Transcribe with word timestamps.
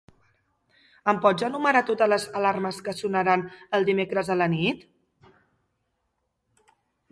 Em 1.11 1.19
pots 1.25 1.45
enumerar 1.47 1.83
totes 1.89 2.09
les 2.13 2.25
alarmes 2.39 2.81
que 2.89 2.95
sonaran 3.03 3.45
el 3.79 3.87
dimecres 3.91 4.33
a 4.35 4.41
la 4.43 4.51
nit? 4.57 4.85